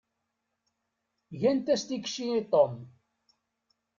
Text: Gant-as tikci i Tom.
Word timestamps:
Gant-as 1.43 1.83
tikci 1.89 2.25
i 2.39 2.47
Tom. 2.55 2.73